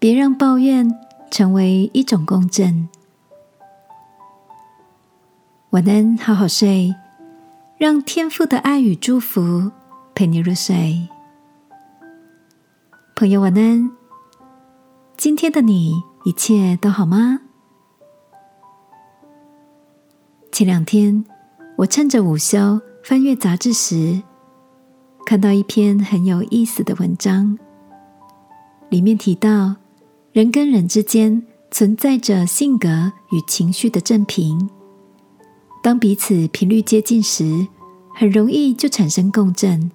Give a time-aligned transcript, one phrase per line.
[0.00, 0.98] 别让抱怨
[1.30, 2.88] 成为一种共振。
[5.72, 6.94] 晚安，好好睡，
[7.76, 9.70] 让天父的爱与祝福
[10.14, 11.06] 陪你入睡。
[13.14, 13.90] 朋友，晚安。
[15.18, 17.40] 今天的你一切都好吗？
[20.50, 21.22] 前两天，
[21.76, 24.22] 我趁着午休翻阅杂志时，
[25.26, 27.58] 看到一篇很有意思的文章，
[28.88, 29.76] 里面提到。
[30.32, 34.70] 人跟人之间存在着性格与情绪的正频，
[35.82, 37.66] 当彼此频率接近时，
[38.14, 39.90] 很容易就产生共振。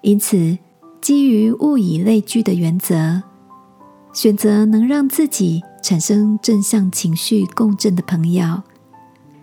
[0.00, 0.56] 因此，
[1.02, 3.22] 基于物以类聚的原则，
[4.14, 8.62] 选择能让自己产生正向情绪共振的朋友，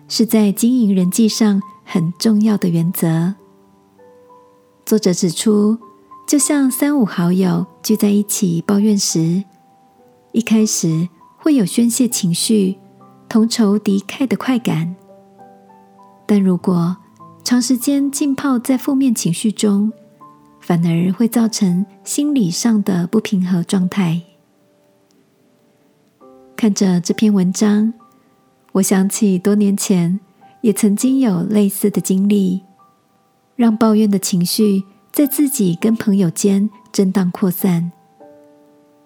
[0.08, 3.36] 是在经营人际上很重要的原则。
[4.84, 5.78] 作者指出，
[6.26, 9.44] 就像三五好友聚在一起抱怨时，
[10.32, 12.78] 一开始会有宣泄情绪、
[13.28, 14.94] 同仇敌忾的快感，
[16.24, 16.96] 但如果
[17.42, 19.92] 长时间浸泡在负面情绪中，
[20.60, 24.22] 反而会造成心理上的不平衡状态。
[26.54, 27.92] 看着这篇文章，
[28.72, 30.20] 我想起多年前
[30.60, 32.62] 也曾经有类似的经历，
[33.56, 37.90] 让抱怨的情绪在自己跟朋友间震荡扩散，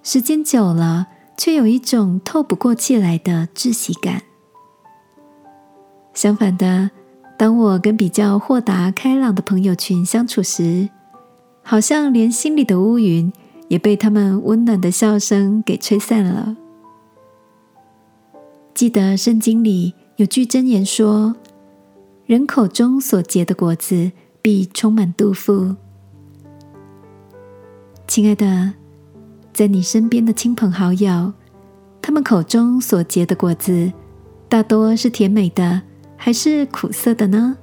[0.02, 1.06] 时间久了。
[1.36, 4.22] 却有一种透不过气来的窒息感。
[6.12, 6.90] 相反的，
[7.36, 10.88] 当我跟比较豁达开朗的朋友群相处时，
[11.62, 13.32] 好像连心里的乌云
[13.68, 16.56] 也被他们温暖的笑声给吹散了。
[18.72, 21.34] 记得圣经里有句箴言说
[22.26, 25.74] ：“人口中所结的果子，必充满肚腹。”
[28.06, 28.83] 亲爱的。
[29.54, 31.32] 在你身边的亲朋好友，
[32.02, 33.92] 他们口中所结的果子，
[34.48, 35.80] 大多是甜美的，
[36.16, 37.56] 还是苦涩的呢？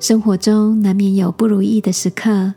[0.00, 2.54] 生活中难免有不如意的时刻，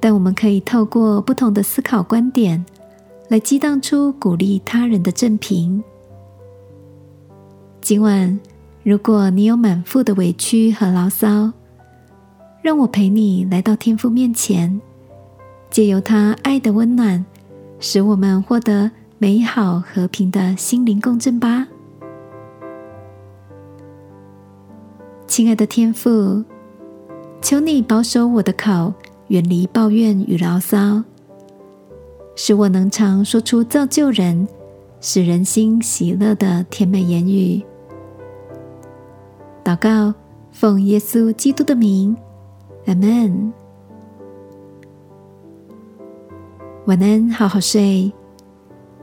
[0.00, 2.66] 但我们可以透过不同的思考观点，
[3.28, 5.80] 来激荡出鼓励他人的正评。
[7.80, 8.40] 今晚，
[8.82, 11.52] 如果你有满腹的委屈和牢骚，
[12.62, 14.80] 让我陪你来到天父面前。
[15.70, 17.24] 借由他爱的温暖，
[17.78, 21.68] 使我们获得美好和平的心灵共振吧。
[25.28, 26.44] 亲爱的天父，
[27.40, 28.92] 求你保守我的口，
[29.28, 31.04] 远离抱怨与牢骚，
[32.34, 34.48] 使我能常说出造就人、
[35.00, 37.62] 使人心喜乐的甜美言语。
[39.62, 40.12] 祷告，
[40.50, 42.16] 奉耶稣基督的名，
[42.86, 43.59] 阿门。
[46.90, 48.12] 晚安，好好睡。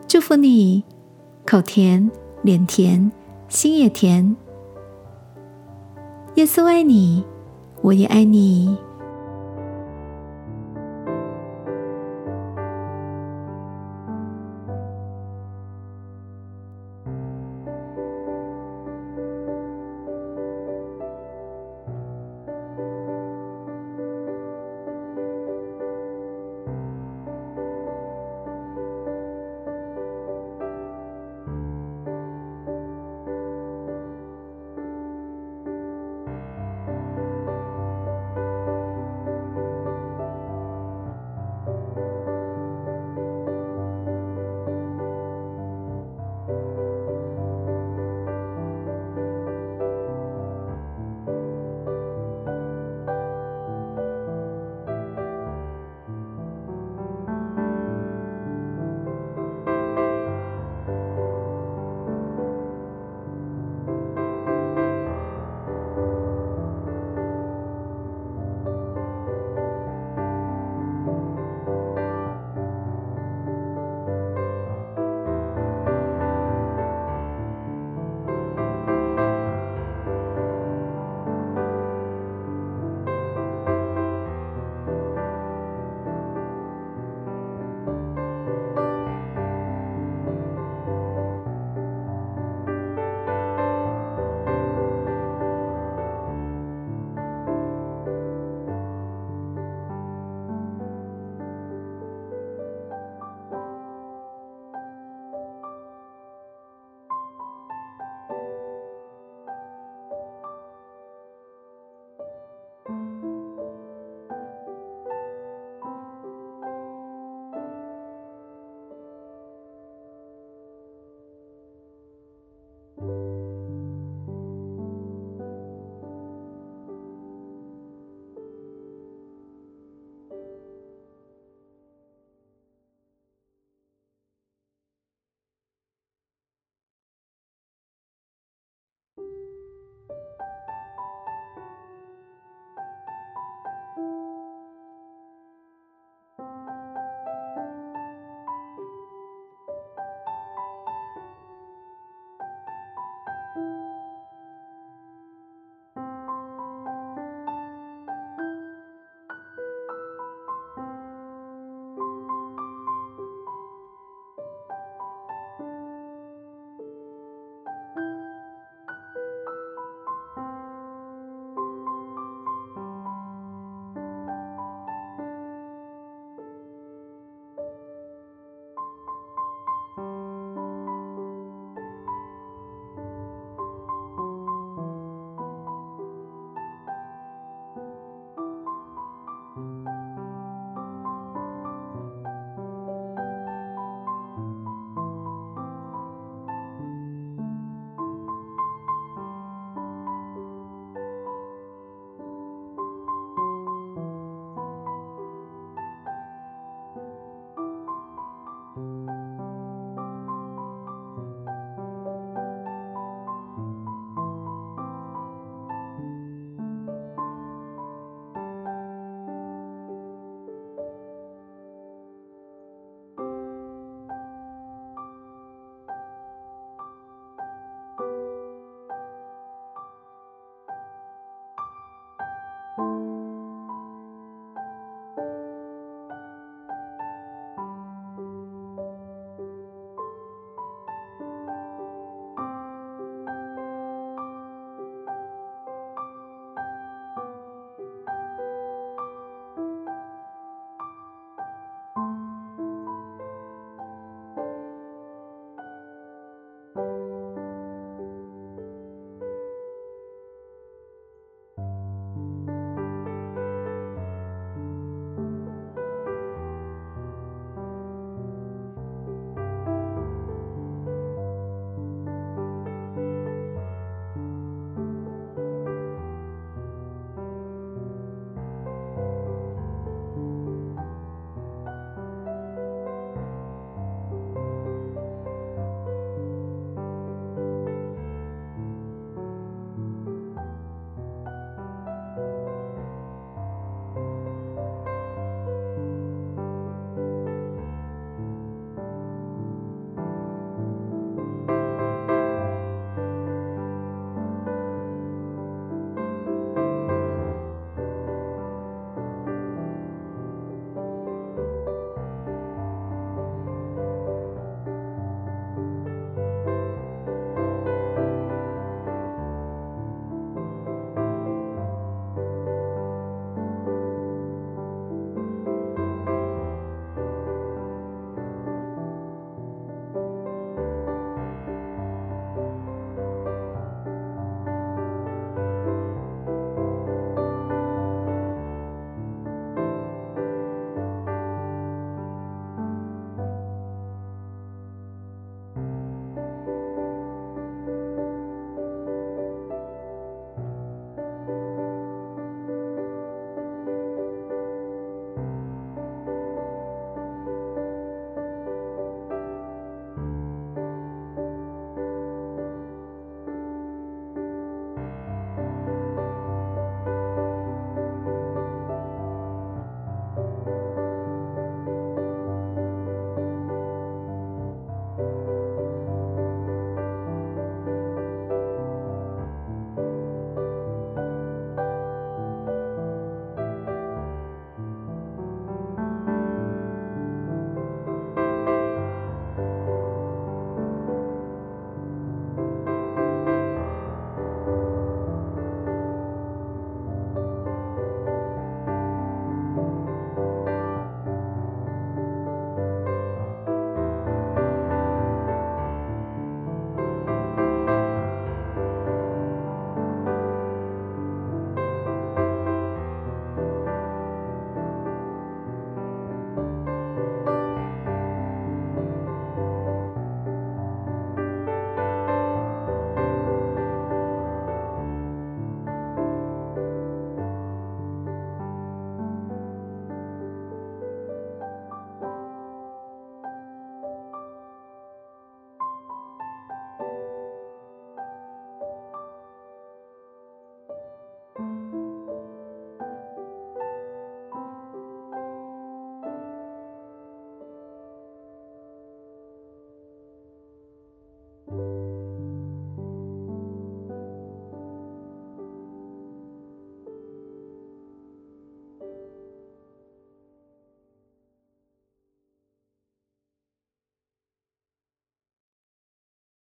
[0.09, 0.83] 祝福你，
[1.45, 2.11] 口甜，
[2.41, 3.09] 脸甜，
[3.47, 4.35] 心也甜。
[6.35, 7.23] 耶稣爱你，
[7.81, 8.77] 我也爱你。